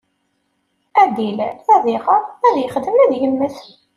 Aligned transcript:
Ad 1.01 1.09
d-ilal, 1.15 1.57
ad 1.75 1.85
iɣer, 1.95 2.23
ad 2.47 2.55
yexdem, 2.59 2.97
ad 3.03 3.11
yemmet. 3.21 3.57